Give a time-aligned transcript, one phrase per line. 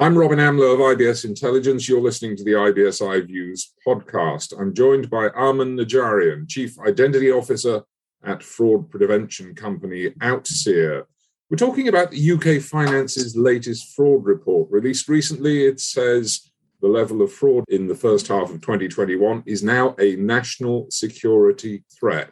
[0.00, 1.88] I'm Robin Amlôt of IBS Intelligence.
[1.88, 4.56] You're listening to the IBS iViews podcast.
[4.56, 7.82] I'm joined by Armen Najarian, Chief Identity Officer
[8.22, 11.02] at fraud prevention company Outseer.
[11.50, 14.70] We're talking about the UK Finance's latest fraud report.
[14.70, 16.48] Released recently, it says
[16.80, 21.82] the level of fraud in the first half of 2021 is now a national security
[21.98, 22.30] threat.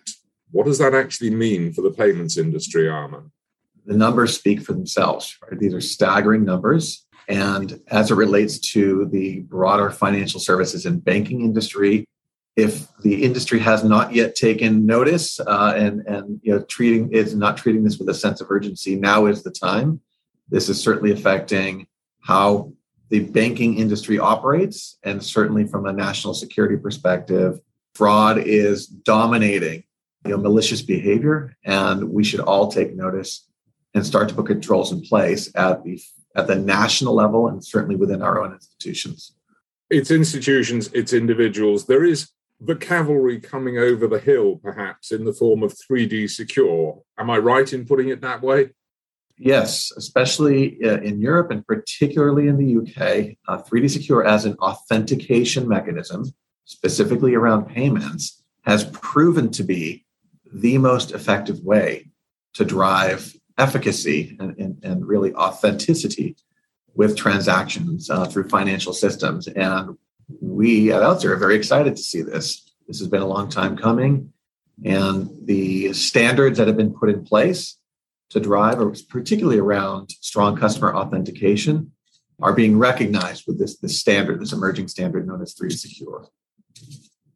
[0.52, 3.32] What does that actually mean for the payments industry, Armen?
[3.86, 5.36] The numbers speak for themselves.
[5.42, 5.58] Right?
[5.58, 7.05] These are staggering numbers.
[7.28, 12.06] And as it relates to the broader financial services and banking industry,
[12.56, 17.34] if the industry has not yet taken notice uh, and and you know treating is
[17.34, 20.00] not treating this with a sense of urgency, now is the time.
[20.48, 21.86] This is certainly affecting
[22.22, 22.72] how
[23.10, 27.60] the banking industry operates, and certainly from a national security perspective,
[27.94, 29.84] fraud is dominating
[30.24, 33.46] you know malicious behavior, and we should all take notice
[33.94, 36.00] and start to put controls in place at the
[36.36, 39.32] at the national level and certainly within our own institutions.
[39.88, 41.86] It's institutions, it's individuals.
[41.86, 47.02] There is the cavalry coming over the hill, perhaps in the form of 3D Secure.
[47.18, 48.70] Am I right in putting it that way?
[49.38, 54.54] Yes, especially uh, in Europe and particularly in the UK, uh, 3D Secure as an
[54.54, 56.24] authentication mechanism,
[56.64, 60.04] specifically around payments, has proven to be
[60.52, 62.10] the most effective way
[62.54, 66.36] to drive efficacy and, and, and really authenticity
[66.94, 69.48] with transactions uh, through financial systems.
[69.48, 69.96] And
[70.40, 72.72] we at Outseer are very excited to see this.
[72.86, 74.32] This has been a long time coming.
[74.84, 77.78] And the standards that have been put in place
[78.30, 81.92] to drive, particularly around strong customer authentication,
[82.40, 86.28] are being recognized with this, this standard, this emerging standard known as 3D Secure.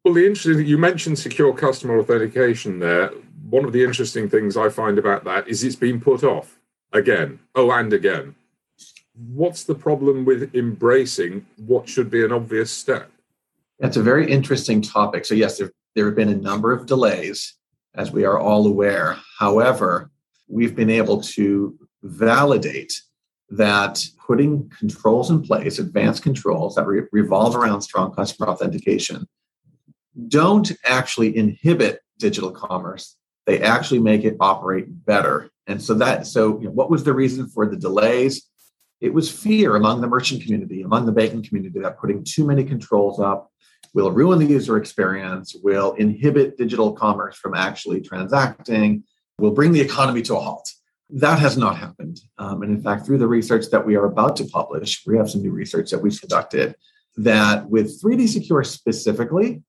[0.03, 3.11] Well, the interesting you mentioned secure customer authentication there
[3.51, 6.57] one of the interesting things I find about that is it's been put off
[6.93, 8.33] again, oh, and again.
[9.13, 13.11] What's the problem with embracing what should be an obvious step?
[13.77, 15.25] That's a very interesting topic.
[15.25, 17.55] So, yes, there, there have been a number of delays,
[17.93, 19.17] as we are all aware.
[19.37, 20.09] However,
[20.47, 22.93] we've been able to validate
[23.49, 29.27] that putting controls in place, advanced controls that re- revolve around strong customer authentication,
[30.29, 33.17] don't actually inhibit digital commerce
[33.51, 35.49] they actually make it operate better.
[35.67, 38.47] And so that so you know, what was the reason for the delays?
[39.01, 42.63] It was fear among the merchant community, among the banking community that putting too many
[42.63, 43.51] controls up
[43.93, 49.03] will ruin the user experience, will inhibit digital commerce from actually transacting,
[49.37, 50.71] will bring the economy to a halt.
[51.09, 52.21] That has not happened.
[52.37, 55.29] Um, and in fact, through the research that we are about to publish, we have
[55.29, 56.75] some new research that we've conducted
[57.17, 59.61] that with 3D Secure specifically,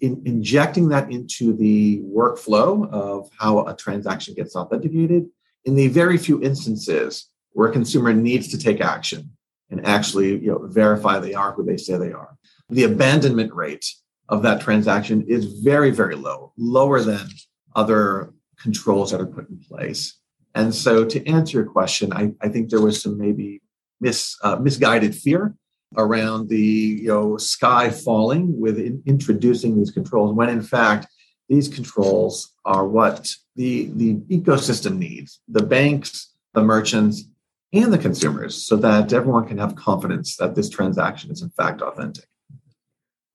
[0.00, 5.26] in injecting that into the workflow of how a transaction gets authenticated
[5.64, 9.30] in the very few instances where a consumer needs to take action
[9.70, 12.36] and actually you know, verify they are who they say they are.
[12.68, 13.86] The abandonment rate
[14.28, 17.26] of that transaction is very, very low, lower than
[17.74, 20.18] other controls that are put in place.
[20.54, 23.60] And so, to answer your question, I, I think there was some maybe
[24.00, 25.54] mis, uh, misguided fear
[25.96, 31.06] around the you know sky falling with in, introducing these controls when in fact
[31.48, 37.24] these controls are what the the ecosystem needs the banks the merchants
[37.72, 41.82] and the consumers so that everyone can have confidence that this transaction is in fact
[41.82, 42.24] authentic.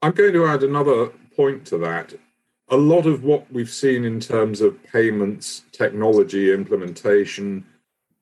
[0.02, 2.14] I'm going to add another point to that.
[2.70, 7.66] A lot of what we've seen in terms of payments technology implementation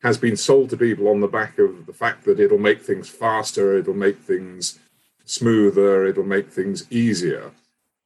[0.02, 3.10] has been sold to people on the back of the fact that it'll make things
[3.10, 4.80] faster, it'll make things
[5.26, 7.52] smoother, it'll make things easier.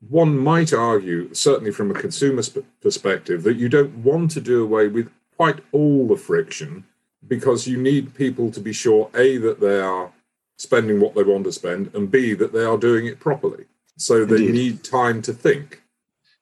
[0.10, 2.42] One might argue, certainly from a consumer
[2.82, 6.84] perspective, that you don't want to do away with quite all the friction
[7.28, 10.12] because you need people to be sure A, that they are
[10.58, 13.66] spending what they want to spend, and B, that they are doing it properly.
[13.98, 14.54] So they indeed.
[14.54, 15.82] need time to think.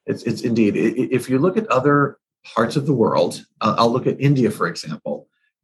[0.07, 0.75] It's, it's indeed.
[0.75, 2.17] If you look at other
[2.55, 5.20] parts of the world, uh, I'll look at India, for example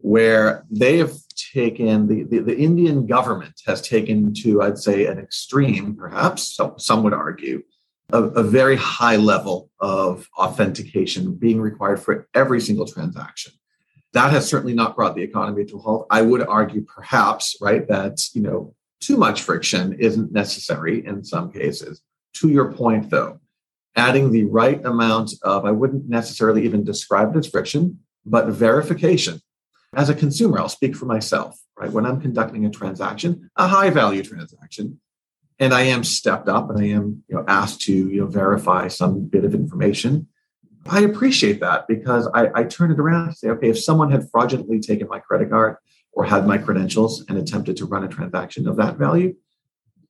[0.07, 5.19] where they have taken the, the, the, Indian government has taken to, I'd say, an
[5.19, 7.61] extreme, perhaps, so some would argue,
[8.13, 13.51] a, a very high level of authentication being required for every single transaction.
[14.13, 16.07] That has certainly not brought the economy to a halt.
[16.09, 21.51] I would argue, perhaps, right, that you know too much friction isn't necessary in some
[21.51, 22.01] cases.
[22.35, 23.41] To your point, though,
[23.97, 29.41] adding the right amount of, I wouldn't necessarily even describe it as friction, but verification
[29.97, 31.91] as a consumer, I'll speak for myself, right?
[31.91, 35.01] When I'm conducting a transaction, a high value transaction,
[35.57, 38.89] and I am stepped up and I am you know, asked to you know, verify
[38.89, 40.27] some bit of information,
[40.87, 44.29] I appreciate that because I, I turn it around and say, okay, if someone had
[44.29, 45.77] fraudulently taken my credit card
[46.13, 49.35] or had my credentials and attempted to run a transaction of that value,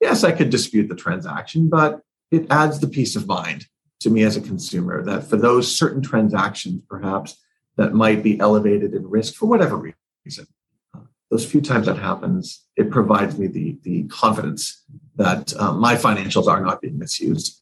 [0.02, 3.68] yes, I could dispute the transaction, but it adds the peace of mind
[4.02, 7.38] to me as a consumer that for those certain transactions, perhaps
[7.78, 9.94] that might be elevated in risk for whatever
[10.26, 10.48] reason,
[10.96, 11.00] uh,
[11.32, 14.84] those few times that happens, it provides me the, the confidence
[15.16, 17.62] that uh, my financials are not being misused.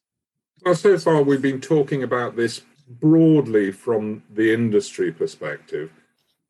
[0.64, 5.92] Well, so far we've been talking about this broadly from the industry perspective,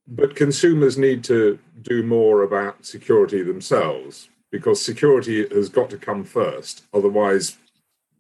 [0.07, 6.23] but consumers need to do more about security themselves because security has got to come
[6.23, 6.85] first.
[6.93, 7.57] Otherwise,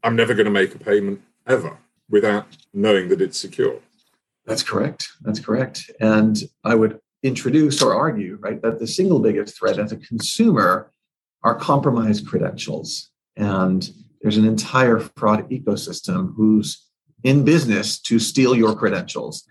[0.03, 1.77] I'm never going to make a payment ever
[2.09, 3.79] without knowing that it's secure.
[4.45, 5.07] That's correct.
[5.21, 5.89] That's correct.
[5.99, 10.91] And I would introduce or argue, right, that the single biggest threat as a consumer
[11.43, 13.09] are compromised credentials.
[13.35, 13.89] And
[14.21, 16.87] there's an entire fraud ecosystem who's
[17.23, 19.43] in business to steal your credentials.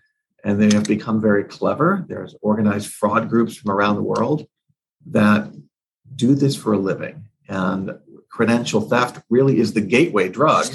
[0.44, 2.04] And they have become very clever.
[2.08, 4.46] There's organized fraud groups from around the world
[5.06, 5.50] that
[6.14, 7.28] do this for a living.
[7.48, 7.98] And
[8.30, 10.66] credential theft really is the gateway drug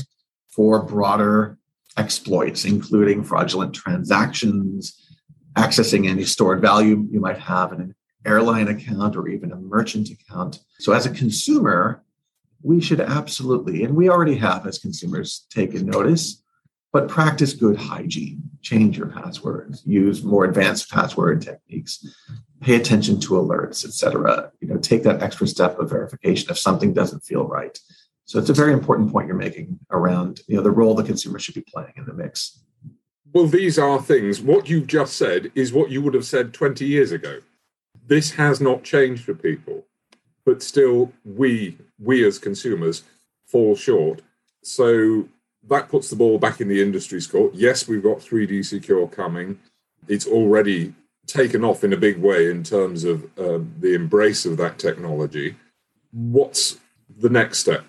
[0.49, 1.58] for broader
[1.99, 4.95] exploits, including fraudulent transactions,
[5.55, 10.09] accessing any stored value you might have in an airline account or even a merchant
[10.09, 10.59] account.
[10.79, 12.03] So, as a consumer,
[12.61, 16.41] we should absolutely, and we already have as consumers taken notice,
[16.91, 18.41] but practice good hygiene.
[18.61, 22.05] Change your passwords, use more advanced password techniques,
[22.61, 24.51] pay attention to alerts, etc.
[24.59, 27.77] You know, take that extra step of verification if something doesn't feel right.
[28.29, 31.39] So it's a very important point you're making around you know the role the consumer
[31.39, 32.59] should be playing in the mix.
[33.33, 34.39] Well, these are things.
[34.39, 37.39] What you've just said is what you would have said 20 years ago.
[38.05, 39.83] This has not changed for people,
[40.45, 43.01] but still, we we as consumers
[43.47, 44.21] fall short.
[44.61, 45.27] So
[45.67, 47.55] that puts the ball back in the industry's court.
[47.55, 49.57] Yes, we've got 3D Secure coming.
[50.07, 50.93] It's already
[51.25, 55.55] taken off in a big way in terms of uh, the embrace of that technology.
[56.11, 56.77] What's
[57.17, 57.85] the next step?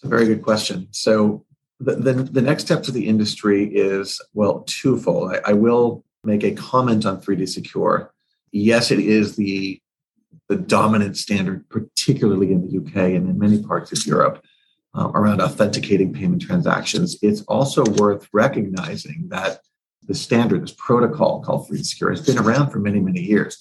[0.00, 0.88] It's a very good question.
[0.92, 1.44] So
[1.78, 5.34] the, the, the next step to the industry is, well, twofold.
[5.34, 8.10] I, I will make a comment on 3D Secure.
[8.50, 9.78] Yes, it is the,
[10.48, 14.42] the dominant standard, particularly in the UK and in many parts of Europe,
[14.94, 17.18] um, around authenticating payment transactions.
[17.20, 19.60] It's also worth recognizing that
[20.08, 23.58] the standard, this protocol called 3D Secure, has been around for many, many years.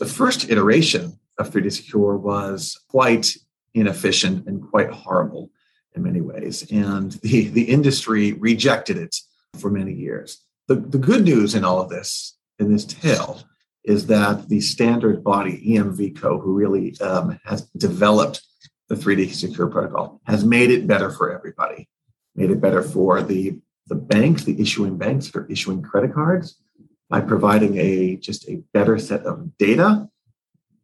[0.00, 3.28] The first iteration of 3D Secure was quite
[3.74, 5.52] inefficient and quite horrible
[5.94, 6.70] in many ways.
[6.70, 9.16] And the, the industry rejected it
[9.58, 10.44] for many years.
[10.68, 13.42] The, the good news in all of this, in this tale,
[13.84, 18.42] is that the standard body, EMVCo, who really um, has developed
[18.88, 21.88] the 3D secure protocol, has made it better for everybody.
[22.34, 26.60] Made it better for the, the banks, the issuing banks for issuing credit cards
[27.08, 30.08] by providing a just a better set of data.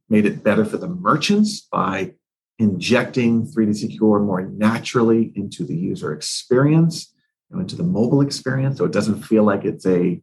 [0.09, 2.15] Made it better for the merchants by
[2.59, 7.13] injecting 3D Secure more naturally into the user experience,
[7.51, 10.23] you know, into the mobile experience, so it doesn't feel like it's a,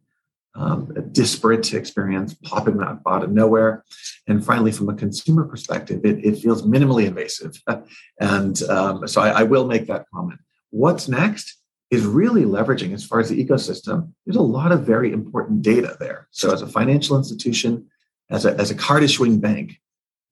[0.54, 3.84] um, a disparate experience popping out of nowhere.
[4.26, 7.60] And finally, from a consumer perspective, it, it feels minimally invasive.
[8.20, 10.40] and um, so I, I will make that comment.
[10.70, 11.58] What's next?
[11.92, 15.94] is really leveraging as far as the ecosystem there's a lot of very important data
[16.00, 17.86] there so as a financial institution
[18.30, 19.78] as a, as a card issuing bank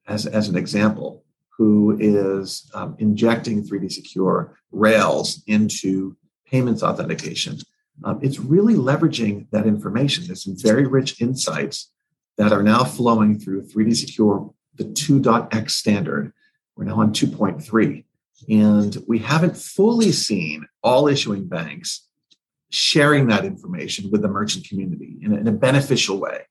[0.09, 1.23] as, as an example
[1.61, 7.59] who is um, injecting 3D Secure Rails into payments authentication.
[8.03, 10.27] Um, it's really leveraging that information.
[10.27, 11.93] There's some very rich insights
[12.39, 16.33] that are now flowing through 3D Secure, the 2.x standard.
[16.77, 18.05] We're now on 2.3.
[18.49, 22.09] And we haven't fully seen all issuing banks
[22.71, 26.47] sharing that information with the merchant community in a, in a beneficial way.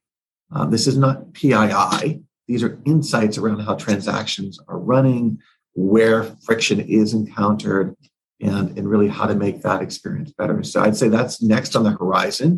[0.51, 5.39] Um, this is not PII, these are insights around how transactions are running,
[5.75, 7.96] where friction is encountered,
[8.41, 10.63] and, and really how to make that experience better.
[10.63, 12.58] So I'd say that's next on the horizon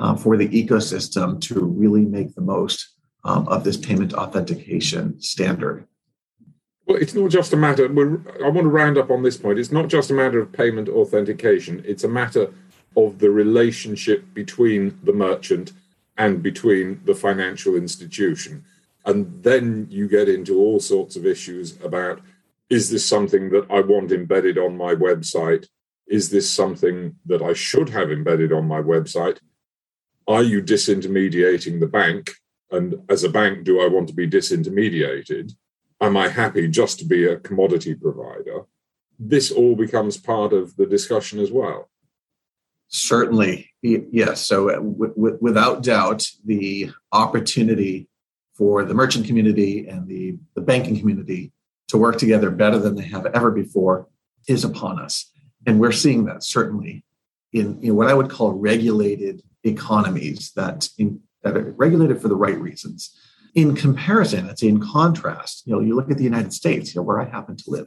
[0.00, 5.86] uh, for the ecosystem to really make the most um, of this payment authentication standard.
[6.86, 9.60] Well, it's not just a matter, I want to round up on this point.
[9.60, 12.52] It's not just a matter of payment authentication, it's a matter
[12.96, 15.74] of the relationship between the merchant
[16.16, 18.64] and between the financial institution.
[19.04, 22.20] And then you get into all sorts of issues about
[22.68, 25.66] is this something that I want embedded on my website?
[26.06, 29.38] Is this something that I should have embedded on my website?
[30.26, 32.32] Are you disintermediating the bank?
[32.70, 35.52] And as a bank, do I want to be disintermediated?
[36.00, 38.66] Am I happy just to be a commodity provider?
[39.18, 41.88] This all becomes part of the discussion as well.
[42.88, 44.46] Certainly, yes.
[44.46, 48.08] So, uh, w- w- without doubt, the opportunity
[48.58, 51.52] for the merchant community and the, the banking community
[51.86, 54.08] to work together better than they have ever before
[54.48, 55.30] is upon us.
[55.64, 57.04] And we're seeing that certainly
[57.52, 62.36] in, in what I would call regulated economies that, in, that are regulated for the
[62.36, 63.16] right reasons.
[63.54, 67.04] In comparison, say in contrast, you know, you look at the United States, you know,
[67.04, 67.86] where I happen to live.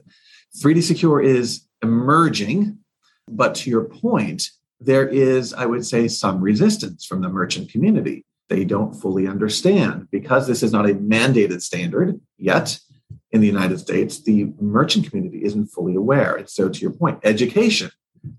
[0.57, 2.79] 3D Secure is emerging,
[3.27, 4.43] but to your point,
[4.79, 8.25] there is, I would say, some resistance from the merchant community.
[8.51, 12.77] They don't fully understand because this is not a mandated standard yet
[13.31, 16.35] in the United States, the merchant community isn't fully aware.
[16.35, 17.91] And so, to your point, education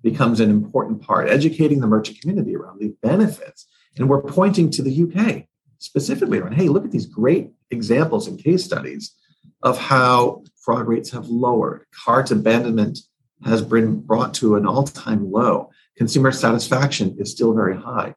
[0.02, 3.66] becomes an important part, educating the merchant community around the benefits.
[3.96, 5.46] And we're pointing to the UK
[5.78, 9.16] specifically around hey, look at these great examples and case studies
[9.62, 12.98] of how fraud rates have lowered, cart abandonment
[13.46, 18.14] has been brought to an all time low, consumer satisfaction is still very high.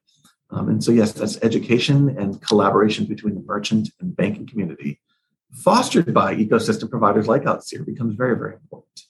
[0.52, 5.02] Um, and so, yes, that's education and collaboration between the merchant and banking community,
[5.52, 9.02] fostered by ecosystem providers like Outseer, becomes very, very important.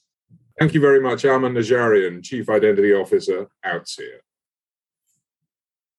[0.59, 4.19] Thank you very much, Armen Najarian, Chief Identity Officer, Outseer.